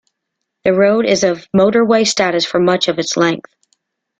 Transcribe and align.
The 0.63 0.73
road 0.73 1.05
is 1.05 1.23
of 1.23 1.47
motorway 1.55 2.07
status 2.07 2.43
for 2.43 2.59
much 2.59 2.87
of 2.87 2.97
its 2.97 3.15
length. 3.15 3.53